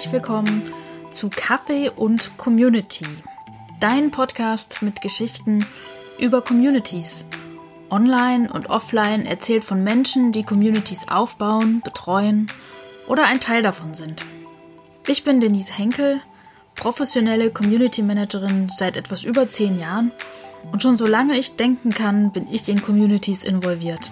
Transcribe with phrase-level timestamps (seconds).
[0.00, 0.72] Herzlich willkommen
[1.10, 3.04] zu Kaffee und Community,
[3.80, 5.66] dein Podcast mit Geschichten
[6.18, 7.22] über Communities.
[7.90, 12.46] Online und offline erzählt von Menschen, die Communities aufbauen, betreuen
[13.08, 14.24] oder ein Teil davon sind.
[15.06, 16.22] Ich bin Denise Henkel,
[16.76, 20.12] professionelle Community Managerin seit etwas über zehn Jahren
[20.72, 24.10] und schon solange ich denken kann, bin ich in Communities involviert.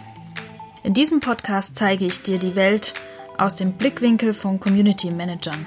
[0.82, 2.93] In diesem Podcast zeige ich dir die Welt
[3.38, 5.66] aus dem Blickwinkel von Community Managern.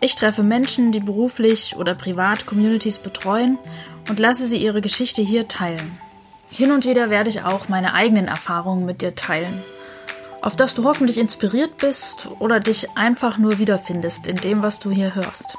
[0.00, 3.58] Ich treffe Menschen, die beruflich oder privat Communities betreuen
[4.08, 5.98] und lasse sie ihre Geschichte hier teilen.
[6.50, 9.60] Hin und wieder werde ich auch meine eigenen Erfahrungen mit dir teilen,
[10.40, 14.90] auf dass du hoffentlich inspiriert bist oder dich einfach nur wiederfindest in dem, was du
[14.90, 15.58] hier hörst.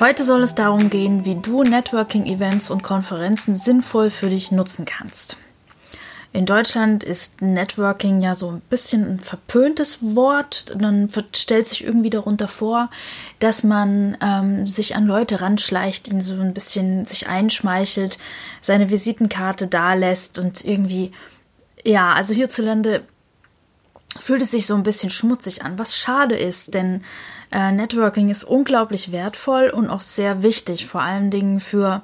[0.00, 5.36] Heute soll es darum gehen, wie du Networking-Events und Konferenzen sinnvoll für dich nutzen kannst.
[6.32, 10.66] In Deutschland ist Networking ja so ein bisschen ein verpöntes Wort.
[10.78, 12.90] Dann stellt sich irgendwie darunter vor,
[13.38, 18.18] dass man ähm, sich an Leute ranschleicht, ihnen so ein bisschen sich einschmeichelt,
[18.60, 21.12] seine Visitenkarte dalässt und irgendwie,
[21.82, 23.04] ja, also hierzulande
[24.20, 27.04] fühlt es sich so ein bisschen schmutzig an, was schade ist, denn
[27.52, 32.02] äh, Networking ist unglaublich wertvoll und auch sehr wichtig, vor allen Dingen für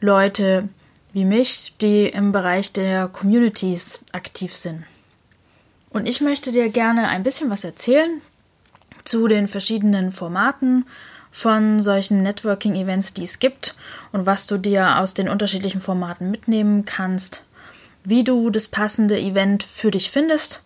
[0.00, 0.68] Leute,
[1.14, 4.84] wie mich, die im Bereich der Communities aktiv sind.
[5.88, 8.20] Und ich möchte dir gerne ein bisschen was erzählen
[9.04, 10.86] zu den verschiedenen Formaten
[11.30, 13.76] von solchen Networking-Events, die es gibt
[14.10, 17.42] und was du dir aus den unterschiedlichen Formaten mitnehmen kannst,
[18.02, 20.62] wie du das passende Event für dich findest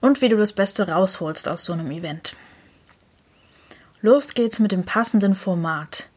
[0.00, 2.34] und wie du das Beste rausholst aus so einem Event.
[4.02, 6.08] Los geht's mit dem passenden Format.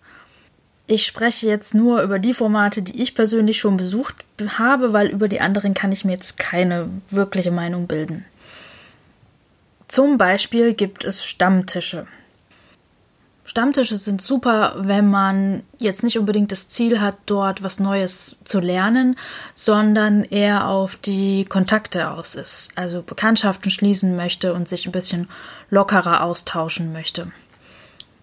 [0.92, 4.26] Ich spreche jetzt nur über die Formate, die ich persönlich schon besucht
[4.58, 8.26] habe, weil über die anderen kann ich mir jetzt keine wirkliche Meinung bilden.
[9.88, 12.08] Zum Beispiel gibt es Stammtische.
[13.46, 18.60] Stammtische sind super, wenn man jetzt nicht unbedingt das Ziel hat, dort was Neues zu
[18.60, 19.16] lernen,
[19.54, 25.30] sondern eher auf die Kontakte aus ist, also Bekanntschaften schließen möchte und sich ein bisschen
[25.70, 27.32] lockerer austauschen möchte.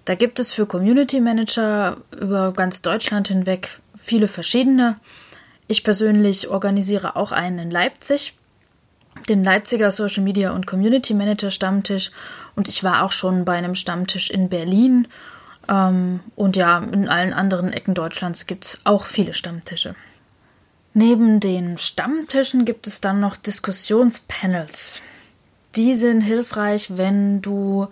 [0.06, 4.97] Da gibt es für Community Manager über ganz Deutschland hinweg viele verschiedene.
[5.67, 8.34] Ich persönlich organisiere auch einen in Leipzig,
[9.28, 12.12] den Leipziger Social Media und Community Manager Stammtisch.
[12.55, 15.09] Und ich war auch schon bei einem Stammtisch in Berlin.
[15.69, 19.97] Ähm, und ja, in allen anderen Ecken Deutschlands gibt es auch viele Stammtische.
[20.95, 25.03] Neben den Stammtischen gibt es dann noch Diskussionspanels.
[25.75, 27.89] Die sind hilfreich, wenn du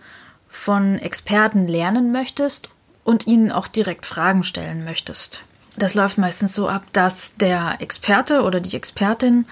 [0.54, 2.70] von Experten lernen möchtest
[3.02, 5.42] und ihnen auch direkt Fragen stellen möchtest.
[5.76, 9.46] Das läuft meistens so ab, dass der Experte oder die Expertin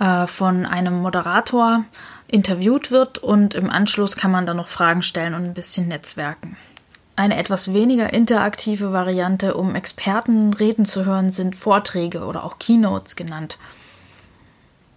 [0.00, 1.84] äh, von einem Moderator
[2.26, 6.56] interviewt wird und im Anschluss kann man dann noch Fragen stellen und ein bisschen netzwerken.
[7.14, 13.16] Eine etwas weniger interaktive Variante, um Experten reden zu hören, sind Vorträge oder auch Keynotes
[13.16, 13.58] genannt.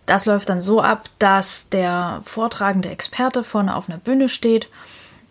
[0.07, 4.67] Das läuft dann so ab, dass der vortragende Experte vorne auf einer Bühne steht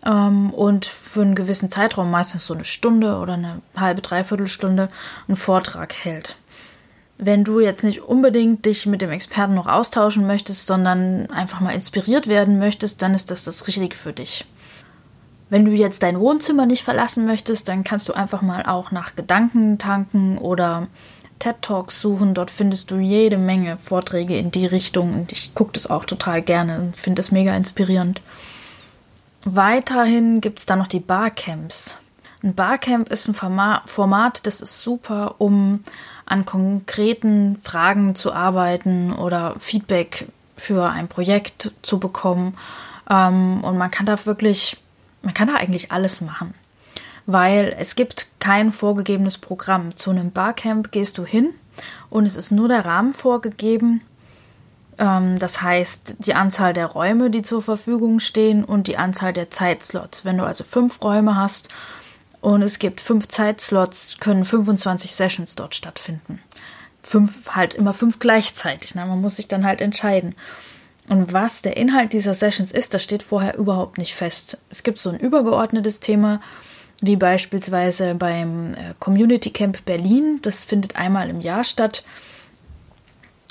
[0.03, 4.89] und für einen gewissen Zeitraum, meistens so eine Stunde oder eine halbe, dreiviertel Stunde,
[5.27, 6.37] einen Vortrag hält.
[7.17, 11.75] Wenn du jetzt nicht unbedingt dich mit dem Experten noch austauschen möchtest, sondern einfach mal
[11.75, 14.45] inspiriert werden möchtest, dann ist das das Richtige für dich.
[15.51, 19.15] Wenn du jetzt dein Wohnzimmer nicht verlassen möchtest, dann kannst du einfach mal auch nach
[19.15, 20.87] Gedanken tanken oder
[21.37, 22.33] TED Talks suchen.
[22.33, 26.41] Dort findest du jede Menge Vorträge in die Richtung und ich gucke das auch total
[26.41, 28.21] gerne und finde es mega inspirierend.
[29.43, 31.95] Weiterhin gibt es dann noch die Barcamps.
[32.43, 35.83] Ein Barcamp ist ein Format, das ist super, um
[36.25, 42.57] an konkreten Fragen zu arbeiten oder Feedback für ein Projekt zu bekommen.
[43.09, 44.77] Ähm, und man kann da wirklich,
[45.21, 46.53] man kann da eigentlich alles machen.
[47.25, 49.95] Weil es gibt kein vorgegebenes Programm.
[49.95, 51.49] Zu einem Barcamp gehst du hin
[52.09, 54.01] und es ist nur der Rahmen vorgegeben
[54.97, 60.25] das heißt, die Anzahl der Räume, die zur Verfügung stehen und die Anzahl der Zeitslots.
[60.25, 61.69] Wenn du also fünf Räume hast
[62.41, 66.39] und es gibt fünf Zeitslots, können 25 Sessions dort stattfinden.
[67.03, 68.93] Fünf, halt immer fünf gleichzeitig.
[68.93, 69.05] Ne?
[69.05, 70.35] Man muss sich dann halt entscheiden.
[71.07, 74.57] Und was der Inhalt dieser Sessions ist, das steht vorher überhaupt nicht fest.
[74.69, 76.41] Es gibt so ein übergeordnetes Thema,
[77.01, 80.39] wie beispielsweise beim äh, Community Camp Berlin.
[80.43, 82.03] Das findet einmal im Jahr statt.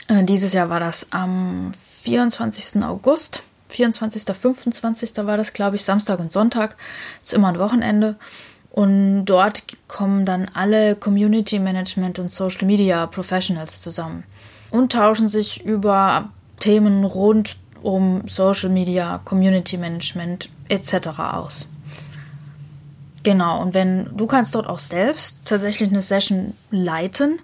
[0.09, 2.83] Äh, dieses Jahr war das am 24.
[2.83, 3.43] August.
[3.69, 4.25] 24.
[4.37, 5.17] 25.
[5.19, 6.77] war das, glaube ich, Samstag und Sonntag.
[7.23, 8.17] Ist immer ein Wochenende.
[8.71, 14.25] Und dort kommen dann alle Community Management und Social Media Professionals zusammen
[14.71, 16.31] und tauschen sich über
[16.61, 21.09] Themen rund um Social Media, Community Management etc.
[21.19, 21.69] aus.
[23.23, 27.41] Genau, und wenn du kannst dort auch selbst tatsächlich eine Session leiten,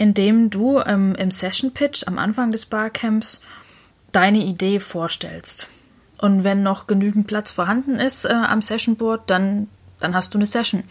[0.00, 3.42] indem du ähm, im Session Pitch am Anfang des Barcamps
[4.12, 5.68] deine Idee vorstellst.
[6.16, 9.68] Und wenn noch genügend Platz vorhanden ist äh, am Session Board, dann,
[9.98, 10.84] dann hast du eine Session.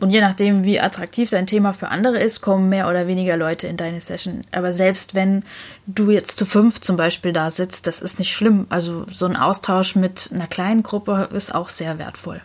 [0.00, 3.66] Und je nachdem, wie attraktiv dein Thema für andere ist, kommen mehr oder weniger Leute
[3.66, 4.44] in deine Session.
[4.52, 5.42] Aber selbst wenn
[5.88, 8.66] du jetzt zu fünf zum Beispiel da sitzt, das ist nicht schlimm.
[8.68, 12.40] Also so ein Austausch mit einer kleinen Gruppe ist auch sehr wertvoll.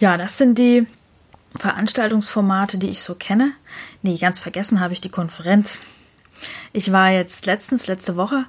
[0.00, 0.88] Ja, das sind die
[1.56, 3.52] Veranstaltungsformate, die ich so kenne.
[4.02, 5.80] Nee, ganz vergessen habe ich die Konferenz.
[6.72, 8.46] Ich war jetzt letztens, letzte Woche,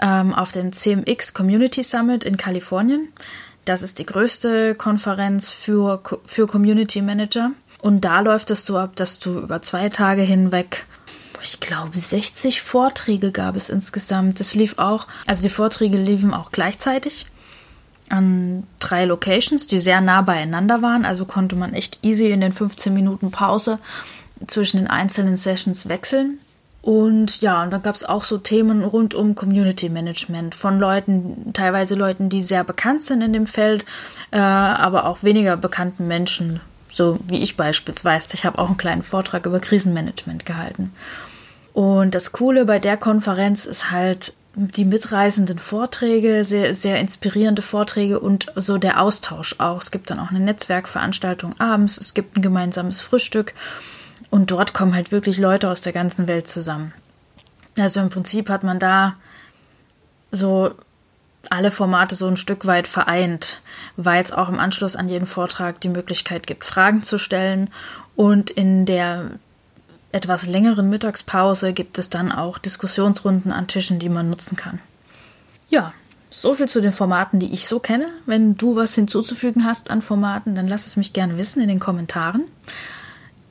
[0.00, 3.08] ähm, auf dem CMX Community Summit in Kalifornien.
[3.64, 7.52] Das ist die größte Konferenz für, für Community Manager.
[7.80, 10.84] Und da läuft es so ab, dass du über zwei Tage hinweg,
[11.42, 14.38] ich glaube, 60 Vorträge gab es insgesamt.
[14.38, 17.26] Das lief auch, also die Vorträge liefen auch gleichzeitig
[18.12, 21.06] an drei Locations, die sehr nah beieinander waren.
[21.06, 23.78] Also konnte man echt easy in den 15 Minuten Pause
[24.46, 26.38] zwischen den einzelnen Sessions wechseln.
[26.82, 31.52] Und ja, und dann gab es auch so Themen rund um Community Management von Leuten,
[31.54, 33.84] teilweise Leuten, die sehr bekannt sind in dem Feld,
[34.30, 36.60] äh, aber auch weniger bekannten Menschen,
[36.92, 38.34] so wie ich beispielsweise.
[38.34, 40.92] Ich habe auch einen kleinen Vortrag über Krisenmanagement gehalten.
[41.72, 48.20] Und das Coole bei der Konferenz ist halt die mitreißenden Vorträge, sehr, sehr inspirierende Vorträge
[48.20, 49.80] und so der Austausch auch.
[49.80, 53.54] Es gibt dann auch eine Netzwerkveranstaltung abends, es gibt ein gemeinsames Frühstück
[54.30, 56.92] und dort kommen halt wirklich Leute aus der ganzen Welt zusammen.
[57.78, 59.14] Also im Prinzip hat man da
[60.30, 60.72] so
[61.50, 63.60] alle Formate so ein Stück weit vereint,
[63.96, 67.70] weil es auch im Anschluss an jeden Vortrag die Möglichkeit gibt, Fragen zu stellen.
[68.14, 69.32] Und in der
[70.12, 74.78] etwas längeren Mittagspause gibt es dann auch Diskussionsrunden an Tischen, die man nutzen kann.
[75.68, 75.94] Ja,
[76.30, 78.08] so viel zu den Formaten, die ich so kenne.
[78.26, 81.80] Wenn du was hinzuzufügen hast an Formaten, dann lass es mich gerne wissen in den
[81.80, 82.44] Kommentaren.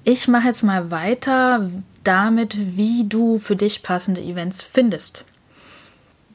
[0.04, 1.70] Ich mache jetzt mal weiter
[2.04, 5.26] damit, wie du für dich passende Events findest.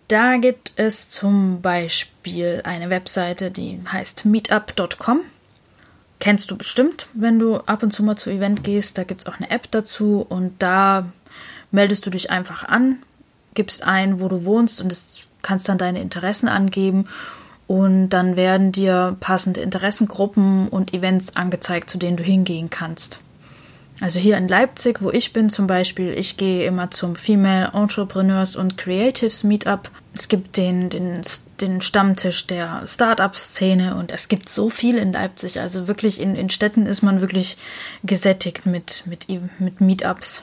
[0.08, 5.20] Da gibt es zum Beispiel eine Webseite, die heißt meetup.com.
[6.18, 8.96] Kennst du bestimmt, wenn du ab und zu mal zu Event gehst.
[8.96, 11.06] Da gibt es auch eine App dazu und da
[11.70, 12.98] meldest du dich einfach an,
[13.54, 14.96] gibst ein, wo du wohnst und
[15.42, 17.06] kannst dann deine Interessen angeben
[17.66, 23.20] und dann werden dir passende Interessengruppen und Events angezeigt, zu denen du hingehen kannst.
[24.00, 28.54] Also hier in Leipzig, wo ich bin zum Beispiel, ich gehe immer zum Female Entrepreneurs
[28.54, 29.90] und Creatives Meetup.
[30.16, 31.22] Es gibt den, den,
[31.60, 35.60] den Stammtisch der Startup-Szene und es gibt so viel in Leipzig.
[35.60, 37.58] Also wirklich in, in Städten ist man wirklich
[38.02, 39.26] gesättigt mit, mit,
[39.58, 40.42] mit Meetups.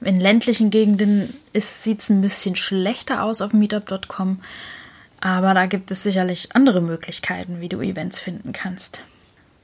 [0.00, 4.40] In ländlichen Gegenden sieht es ein bisschen schlechter aus auf meetup.com,
[5.20, 9.02] aber da gibt es sicherlich andere Möglichkeiten, wie du Events finden kannst.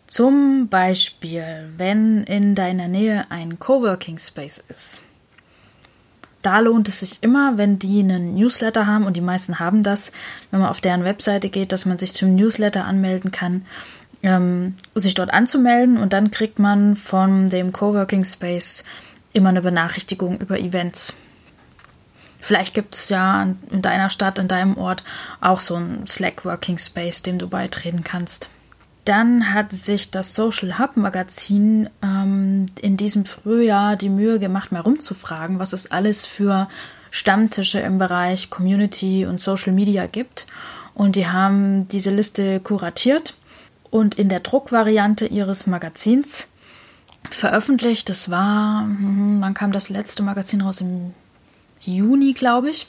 [0.06, 5.00] Zum Beispiel, wenn in deiner Nähe ein Coworking Space ist.
[6.48, 10.12] Da lohnt es sich immer, wenn die einen Newsletter haben, und die meisten haben das,
[10.50, 13.66] wenn man auf deren Webseite geht, dass man sich zum Newsletter anmelden kann,
[14.22, 18.82] ähm, sich dort anzumelden und dann kriegt man von dem Coworking Space
[19.34, 21.12] immer eine Benachrichtigung über Events.
[22.40, 25.04] Vielleicht gibt es ja in deiner Stadt, in deinem Ort
[25.42, 28.48] auch so einen Slack Working Space, dem du beitreten kannst.
[29.08, 34.82] Dann hat sich das Social Hub Magazin ähm, in diesem Frühjahr die Mühe gemacht, mal
[34.82, 36.68] rumzufragen, was es alles für
[37.10, 40.46] Stammtische im Bereich Community und Social Media gibt.
[40.92, 43.34] Und die haben diese Liste kuratiert
[43.88, 46.48] und in der Druckvariante ihres Magazins
[47.30, 48.10] veröffentlicht.
[48.10, 50.82] Das war, hm, wann kam das letzte Magazin raus?
[50.82, 51.14] Im
[51.80, 52.88] Juni, glaube ich.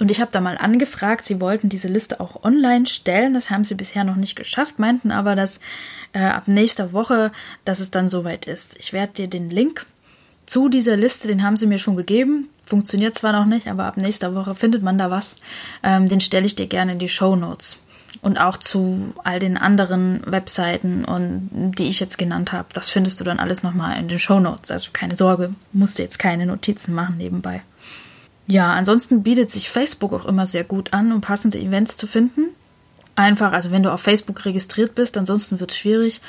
[0.00, 3.34] Und ich habe da mal angefragt, sie wollten diese Liste auch online stellen.
[3.34, 5.60] Das haben sie bisher noch nicht geschafft, meinten aber, dass
[6.14, 7.30] äh, ab nächster Woche,
[7.66, 8.78] dass es dann soweit ist.
[8.78, 9.84] Ich werde dir den Link
[10.46, 12.48] zu dieser Liste, den haben sie mir schon gegeben.
[12.64, 15.36] Funktioniert zwar noch nicht, aber ab nächster Woche findet man da was.
[15.82, 17.76] Ähm, den stelle ich dir gerne in die Show Notes.
[18.22, 22.68] Und auch zu all den anderen Webseiten und die ich jetzt genannt habe.
[22.72, 24.70] Das findest du dann alles nochmal in den Show Notes.
[24.70, 27.62] Also keine Sorge, musst du jetzt keine Notizen machen nebenbei.
[28.50, 32.46] Ja, ansonsten bietet sich Facebook auch immer sehr gut an, um passende Events zu finden.
[33.14, 36.20] Einfach, also wenn du auf Facebook registriert bist, ansonsten wird es schwierig,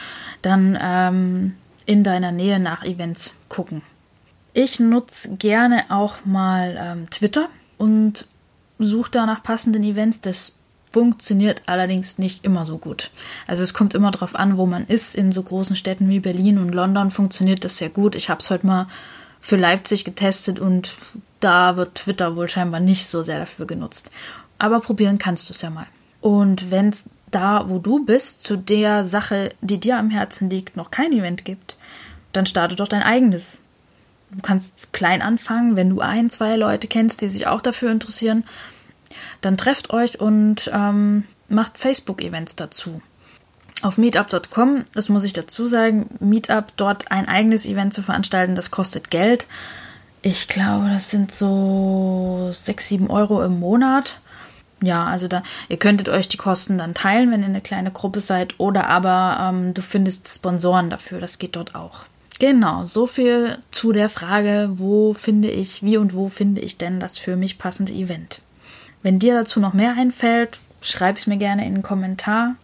[0.43, 1.55] dann ähm,
[1.87, 3.81] in deiner Nähe nach Events gucken.
[4.53, 7.49] Ich nutze gerne auch mal ähm, Twitter
[7.79, 8.27] und
[8.77, 10.21] suche da nach passenden Events.
[10.21, 10.57] Das
[10.91, 13.09] funktioniert allerdings nicht immer so gut.
[13.47, 15.15] Also es kommt immer darauf an, wo man ist.
[15.15, 18.13] In so großen Städten wie Berlin und London funktioniert das sehr gut.
[18.13, 18.87] Ich habe es heute mal
[19.39, 20.95] für Leipzig getestet und
[21.41, 24.11] da wird Twitter wohl scheinbar nicht so sehr dafür genutzt.
[24.59, 25.87] aber probieren kannst du es ja mal.
[26.21, 30.77] Und wenn es da, wo du bist, zu der Sache, die dir am Herzen liegt,
[30.77, 31.77] noch kein Event gibt,
[32.31, 33.59] dann starte doch dein eigenes.
[34.29, 38.43] Du kannst klein anfangen, wenn du ein, zwei Leute kennst, die sich auch dafür interessieren,
[39.41, 43.01] dann trefft euch und ähm, macht Facebook-Events dazu.
[43.81, 48.69] Auf meetup.com, das muss ich dazu sagen, Meetup dort ein eigenes Event zu veranstalten, das
[48.69, 49.47] kostet Geld.
[50.21, 54.19] Ich glaube, das sind so 6, 7 Euro im Monat.
[54.83, 58.19] Ja, also da, ihr könntet euch die Kosten dann teilen, wenn ihr eine kleine Gruppe
[58.19, 62.05] seid, oder aber ähm, du findest Sponsoren dafür, das geht dort auch.
[62.39, 66.99] Genau, so viel zu der Frage, wo finde ich, wie und wo finde ich denn
[66.99, 68.41] das für mich passende Event.
[69.03, 72.55] Wenn dir dazu noch mehr einfällt, schreib es mir gerne in einen Kommentar.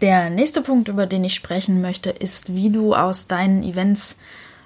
[0.00, 4.16] Der nächste Punkt, über den ich sprechen möchte, ist, wie du aus deinen Events,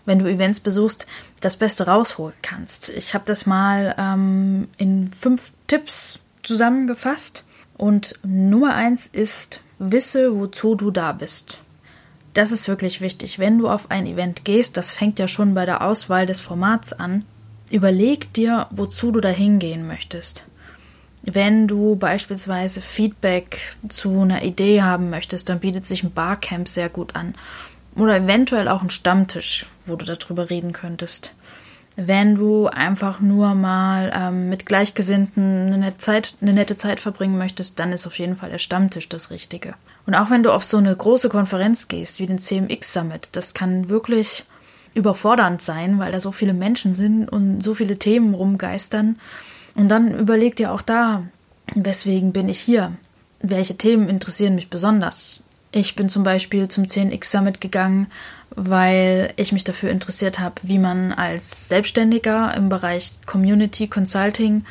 [0.08, 1.06] wenn du Events besuchst,
[1.40, 2.88] das Beste rausholen kannst.
[2.88, 7.44] Ich habe das mal ähm, in fünf Tipps zusammengefasst.
[7.76, 11.58] Und Nummer eins ist, wisse, wozu du da bist.
[12.32, 13.38] Das ist wirklich wichtig.
[13.38, 16.92] Wenn du auf ein Event gehst, das fängt ja schon bei der Auswahl des Formats
[16.92, 17.24] an,
[17.70, 20.44] überleg dir, wozu du da hingehen möchtest.
[21.22, 26.88] Wenn du beispielsweise Feedback zu einer Idee haben möchtest, dann bietet sich ein Barcamp sehr
[26.88, 27.34] gut an.
[27.98, 31.32] Oder eventuell auch ein Stammtisch, wo du darüber reden könntest.
[31.96, 37.80] Wenn du einfach nur mal ähm, mit Gleichgesinnten eine Zeit, eine nette Zeit verbringen möchtest,
[37.80, 39.74] dann ist auf jeden Fall der Stammtisch das Richtige.
[40.06, 43.52] Und auch wenn du auf so eine große Konferenz gehst, wie den CMX Summit, das
[43.52, 44.46] kann wirklich
[44.94, 49.18] überfordernd sein, weil da so viele Menschen sind und so viele Themen rumgeistern.
[49.74, 51.24] Und dann überleg dir auch da,
[51.74, 52.92] weswegen bin ich hier?
[53.40, 55.42] Welche Themen interessieren mich besonders?
[55.70, 58.06] Ich bin zum Beispiel zum 10x Summit gegangen,
[58.50, 64.64] weil ich mich dafür interessiert habe, wie man als Selbstständiger im Bereich Community Consulting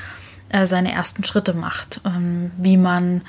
[0.49, 3.21] äh, seine ersten Schritte macht, ähm, wie man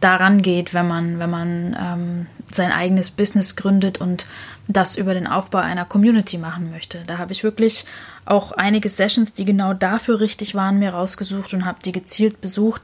[0.00, 4.26] daran geht, wenn man, wenn man ähm, sein eigenes Business gründet und
[4.68, 7.02] das über den Aufbau einer Community machen möchte.
[7.06, 7.86] Da habe ich wirklich
[8.26, 12.82] auch einige Sessions, die genau dafür richtig waren, mir rausgesucht und habe die gezielt besucht.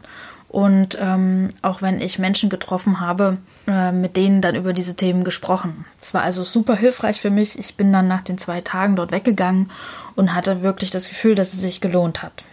[0.49, 5.25] Und ähm, auch wenn ich Menschen getroffen habe, äh, mit denen dann über diese Themen
[5.25, 5.85] gesprochen.
[6.01, 7.59] Es war also super hilfreich für mich.
[7.59, 9.71] Ich bin dann nach den zwei Tagen dort weggegangen
[10.17, 12.45] und hatte wirklich das Gefühl, dass es sich gelohnt hat.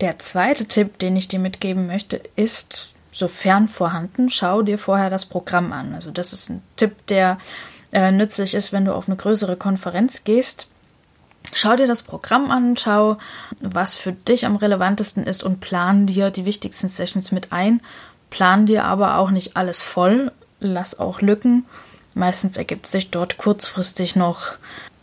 [0.00, 5.26] Der zweite Tipp, den ich dir mitgeben möchte, ist, sofern vorhanden, schau dir vorher das
[5.26, 5.94] Programm an.
[5.94, 7.38] Also das ist ein Tipp, der
[7.92, 10.68] äh, nützlich ist, wenn du auf eine größere Konferenz gehst.
[11.52, 13.16] Schau dir das Programm an, schau,
[13.60, 17.80] was für dich am relevantesten ist und plan dir die wichtigsten Sessions mit ein.
[18.30, 21.66] Plan dir aber auch nicht alles voll, lass auch Lücken.
[22.14, 24.56] Meistens ergibt sich dort kurzfristig noch,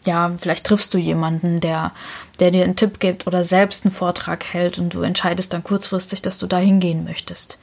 [0.05, 1.91] ja, vielleicht triffst du jemanden, der,
[2.39, 6.22] der dir einen Tipp gibt oder selbst einen Vortrag hält und du entscheidest dann kurzfristig,
[6.22, 7.58] dass du da hingehen möchtest.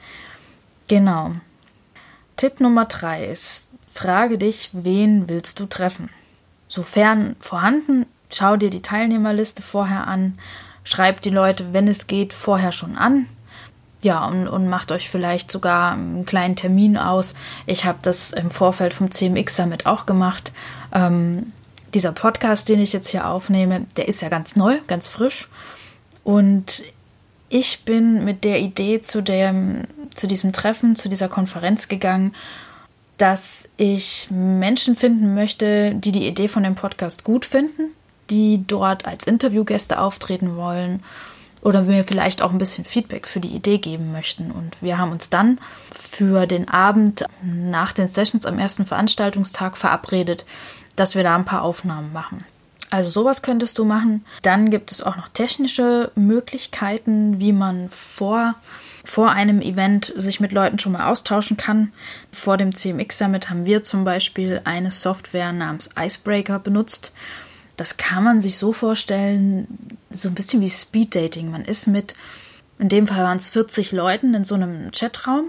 [0.87, 1.31] Genau.
[2.35, 6.09] Tipp Nummer drei ist, frage dich, wen willst du treffen?
[6.67, 10.37] Sofern vorhanden, schau dir die Teilnehmerliste vorher an,
[10.83, 13.27] schreib die Leute, wenn es geht, vorher schon an.
[14.03, 17.33] Ja, und, und macht euch vielleicht sogar einen kleinen Termin aus.
[17.65, 20.51] Ich habe das im Vorfeld vom CMX Summit auch gemacht.
[20.93, 21.53] Ähm,
[21.93, 25.49] dieser Podcast, den ich jetzt hier aufnehme, der ist ja ganz neu, ganz frisch.
[26.23, 26.83] Und
[27.49, 32.33] ich bin mit der Idee zu, dem, zu diesem Treffen, zu dieser Konferenz gegangen
[33.17, 37.91] dass ich Menschen finden möchte, die die Idee von dem Podcast gut finden,
[38.29, 41.03] die dort als Interviewgäste auftreten wollen
[41.63, 44.51] oder mir vielleicht auch ein bisschen Feedback für die Idee geben möchten.
[44.51, 45.59] Und wir haben uns dann
[45.91, 50.45] für den Abend nach den Sessions am ersten Veranstaltungstag verabredet,
[50.95, 52.45] dass wir da ein paar Aufnahmen machen.
[52.89, 54.23] Also sowas könntest du machen.
[54.43, 58.55] Dann gibt es auch noch technische Möglichkeiten, wie man vor
[59.05, 61.91] vor einem Event sich mit Leuten schon mal austauschen kann.
[62.31, 67.11] Vor dem CMX Summit haben wir zum Beispiel eine Software namens Icebreaker benutzt.
[67.77, 71.51] Das kann man sich so vorstellen, so ein bisschen wie Speed Dating.
[71.51, 72.15] Man ist mit,
[72.77, 75.45] in dem Fall waren es 40 Leuten in so einem Chatraum.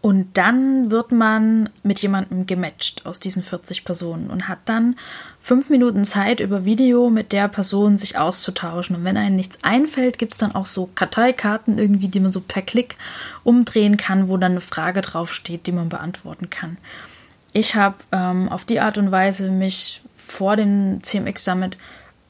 [0.00, 4.96] Und dann wird man mit jemandem gematcht aus diesen 40 Personen und hat dann
[5.40, 8.94] fünf Minuten Zeit, über Video mit der Person sich auszutauschen.
[8.94, 12.40] Und wenn einem nichts einfällt, gibt es dann auch so Karteikarten irgendwie, die man so
[12.40, 12.96] per Klick
[13.42, 16.76] umdrehen kann, wo dann eine Frage draufsteht, die man beantworten kann.
[17.52, 21.78] Ich habe ähm, auf die Art und Weise mich vor dem CMX Summit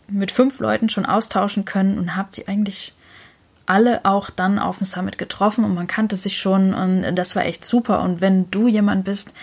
[0.09, 2.95] mit fünf Leuten schon austauschen können und habe die eigentlich
[3.67, 7.45] alle auch dann auf dem Summit getroffen und man kannte sich schon und das war
[7.45, 8.01] echt super.
[8.01, 9.35] Und wenn du jemand bist,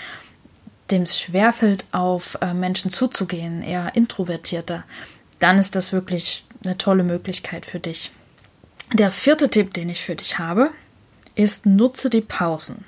[0.92, 4.84] dem es schwerfällt, auf äh, Menschen zuzugehen, eher introvertierter,
[5.40, 8.12] dann ist das wirklich eine tolle Möglichkeit für dich.
[8.94, 10.70] Der vierte Tipp, den ich für dich habe,
[11.36, 12.86] ist nutze die Pausen.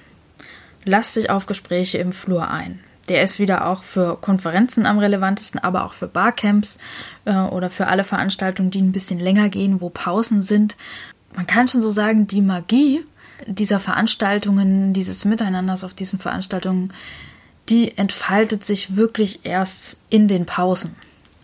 [0.85, 2.79] Lass dich auf Gespräche im Flur ein.
[3.09, 6.77] Der ist wieder auch für Konferenzen am relevantesten, aber auch für Barcamps
[7.25, 10.75] äh, oder für alle Veranstaltungen, die ein bisschen länger gehen, wo Pausen sind.
[11.35, 13.05] Man kann schon so sagen, die Magie
[13.45, 16.93] dieser Veranstaltungen, dieses Miteinanders auf diesen Veranstaltungen,
[17.69, 20.95] die entfaltet sich wirklich erst in den Pausen.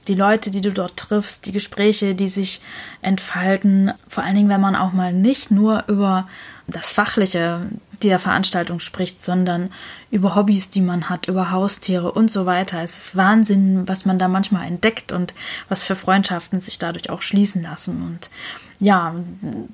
[0.07, 2.61] Die Leute, die du dort triffst, die Gespräche, die sich
[3.01, 6.27] entfalten, vor allen Dingen, wenn man auch mal nicht nur über
[6.67, 7.67] das Fachliche
[8.03, 9.71] dieser Veranstaltung spricht, sondern
[10.11, 12.81] über Hobbys, die man hat, über Haustiere und so weiter.
[12.81, 15.33] Es ist Wahnsinn, was man da manchmal entdeckt und
[15.69, 18.03] was für Freundschaften sich dadurch auch schließen lassen.
[18.03, 18.29] Und
[18.79, 19.15] ja,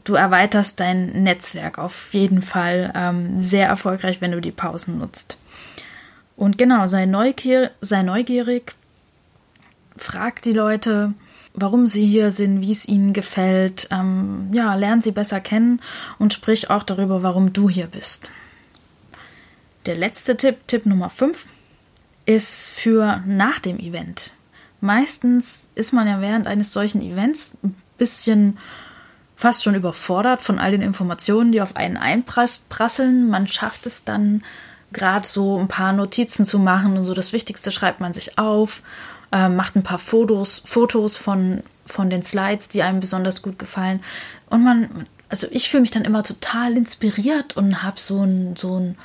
[0.04, 5.38] du erweiterst dein Netzwerk auf jeden Fall ähm, sehr erfolgreich, wenn du die Pausen nutzt.
[6.38, 8.76] Und genau, sei, neugier sei neugierig,
[9.98, 11.14] frag die Leute,
[11.62, 13.88] warum sie hier sind, wie es ihnen gefällt.
[13.92, 15.82] Ähm, ja, lern sie besser kennen
[16.18, 18.32] und sprich auch darüber, warum du hier bist.
[19.86, 21.46] Der letzte Tipp, Tipp Nummer 5,
[22.26, 24.34] ist für nach dem Event.
[24.82, 28.58] Meistens ist man ja während eines solchen Events ein bisschen
[29.36, 33.30] fast schon überfordert von all den Informationen, die auf einen einprasseln.
[33.30, 34.44] Man schafft es dann
[34.92, 38.82] gerade so ein paar Notizen zu machen und so das Wichtigste schreibt man sich auf
[39.32, 44.02] äh, macht ein paar Fotos, Fotos von, von den Slides, die einem besonders gut gefallen.
[44.50, 48.80] Und man, also ich fühle mich dann immer total inspiriert und habe so ein, so
[48.80, 48.98] ein,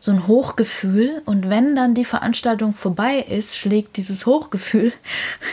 [0.00, 1.22] so ein Hochgefühl.
[1.24, 4.92] Und wenn dann die Veranstaltung vorbei ist, schlägt dieses Hochgefühl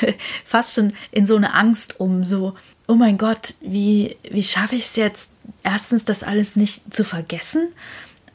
[0.45, 2.53] fast schon in so eine Angst um, so,
[2.87, 5.29] oh mein Gott, wie, wie schaffe ich es jetzt,
[5.63, 7.69] erstens das alles nicht zu vergessen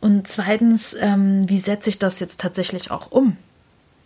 [0.00, 3.36] und zweitens, ähm, wie setze ich das jetzt tatsächlich auch um?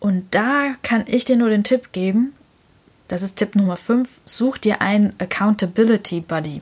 [0.03, 2.33] Und da kann ich dir nur den Tipp geben,
[3.07, 6.61] das ist Tipp Nummer 5, such dir einen Accountability Buddy.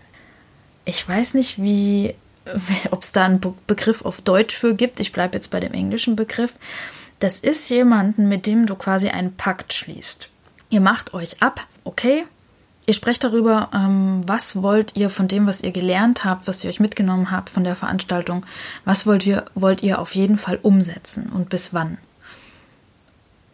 [0.84, 2.14] Ich weiß nicht, wie,
[2.90, 5.00] ob es da einen Begriff auf Deutsch für gibt.
[5.00, 6.52] Ich bleibe jetzt bei dem englischen Begriff.
[7.18, 10.28] Das ist jemanden, mit dem du quasi einen Pakt schließt.
[10.68, 12.26] Ihr macht euch ab, okay?
[12.84, 16.68] Ihr sprecht darüber, ähm, was wollt ihr von dem, was ihr gelernt habt, was ihr
[16.68, 18.44] euch mitgenommen habt von der Veranstaltung,
[18.84, 21.96] was wollt ihr, wollt ihr auf jeden Fall umsetzen und bis wann.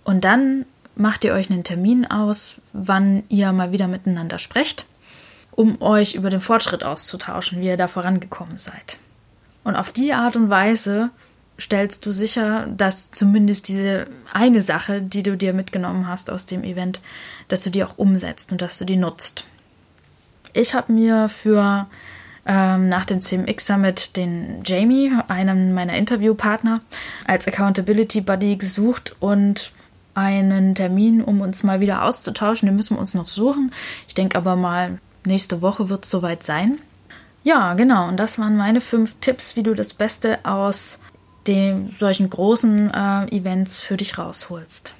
[0.07, 4.87] Und dann macht ihr euch einen Termin aus, wann ihr mal wieder miteinander sprecht,
[5.51, 8.99] um euch über den Fortschritt auszutauschen, wie ihr da vorangekommen seid.
[9.65, 11.11] Und auf die Art und Weise
[11.59, 16.63] stellst du sicher, dass zumindest diese eine Sache, die du dir mitgenommen hast aus dem
[16.63, 17.01] Event,
[17.49, 19.45] dass du die auch umsetzt und dass du die nutzt.
[20.53, 21.89] Ich habe mir für
[22.47, 26.81] ähm, nach dem CMX Summit den Jamie, einen meiner Interviewpartner,
[27.27, 29.73] als Accountability Buddy gesucht und
[30.17, 32.67] einen Termin, um uns mal wieder auszutauschen.
[32.67, 33.73] Den müssen wir uns noch suchen.
[34.09, 36.79] Ich denke aber mal, nächste Woche wird es soweit sein.
[37.45, 38.09] Ja, genau.
[38.09, 40.99] Und das waren meine fünf Tipps, wie du das Beste aus
[41.47, 44.95] den solchen großen äh, Events für dich rausholst.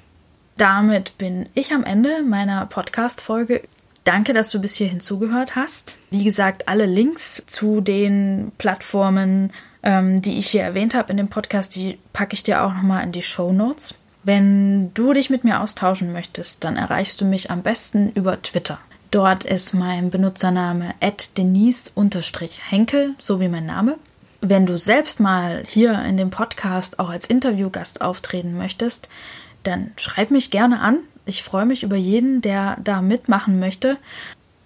[0.55, 3.63] Damit bin ich am Ende meiner Podcast-Folge.
[4.05, 5.95] Danke, dass du bis hierhin zugehört hast.
[6.09, 9.51] Wie gesagt, alle Links zu den Plattformen,
[9.83, 13.03] ähm, die ich hier erwähnt habe in dem Podcast, die packe ich dir auch nochmal
[13.03, 13.95] in die Show Notes.
[14.27, 18.77] Wenn du dich mit mir austauschen möchtest, dann erreichst du mich am besten über Twitter.
[19.09, 20.93] Dort ist mein Benutzername
[21.37, 23.95] denise-henkel, so wie mein Name.
[24.41, 29.07] Wenn du selbst mal hier in dem Podcast auch als Interviewgast auftreten möchtest,
[29.63, 30.97] dann schreib mich gerne an.
[31.25, 33.95] Ich freue mich über jeden, der da mitmachen möchte.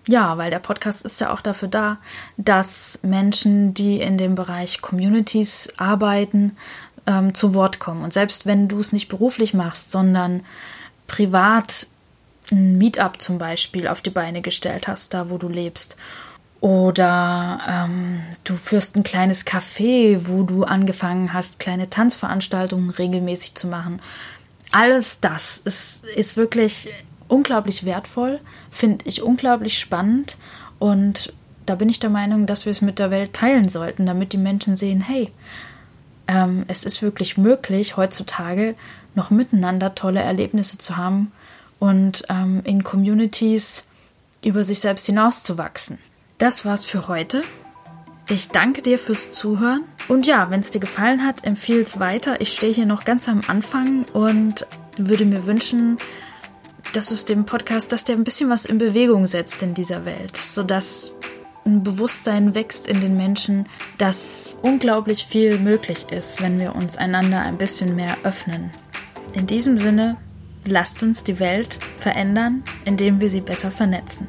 [0.07, 1.97] Ja, weil der Podcast ist ja auch dafür da,
[2.35, 6.57] dass Menschen, die in dem Bereich Communities arbeiten,
[7.07, 8.03] ähm, zu Wort kommen.
[8.03, 10.43] Und selbst wenn du es nicht beruflich machst, sondern
[11.07, 11.87] privat
[12.51, 15.97] ein Meetup zum Beispiel auf die Beine gestellt hast, da wo du lebst.
[16.59, 23.67] Oder ähm, du führst ein kleines Café, wo du angefangen hast, kleine Tanzveranstaltungen regelmäßig zu
[23.67, 23.99] machen.
[24.71, 26.89] Alles das ist, ist wirklich
[27.27, 30.37] unglaublich wertvoll, finde ich unglaublich spannend
[30.79, 31.33] und
[31.65, 34.37] da bin ich der Meinung, dass wir es mit der Welt teilen sollten, damit die
[34.37, 35.31] Menschen sehen, hey,
[36.31, 38.75] ähm, es ist wirklich möglich, heutzutage
[39.15, 41.33] noch miteinander tolle Erlebnisse zu haben
[41.77, 43.83] und ähm, in Communities
[44.43, 45.99] über sich selbst hinauszuwachsen.
[46.37, 47.43] Das war's für heute.
[48.29, 49.83] Ich danke dir fürs Zuhören.
[50.07, 52.39] Und ja, wenn es dir gefallen hat, empfehle es weiter.
[52.39, 54.65] Ich stehe hier noch ganz am Anfang und
[54.97, 55.97] würde mir wünschen,
[56.93, 60.37] dass es dem Podcast, dass der ein bisschen was in Bewegung setzt in dieser Welt,
[60.37, 61.11] sodass
[61.65, 67.41] ein Bewusstsein wächst in den Menschen, dass unglaublich viel möglich ist, wenn wir uns einander
[67.41, 68.71] ein bisschen mehr öffnen.
[69.33, 70.17] In diesem Sinne,
[70.65, 74.27] lasst uns die Welt verändern, indem wir sie besser vernetzen.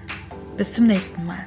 [0.57, 1.45] Bis zum nächsten Mal.